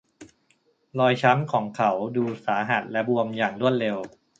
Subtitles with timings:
[0.99, 3.97] รอยช้ำของเขาดูสาหัสและบวมอย่างรวดเร็ว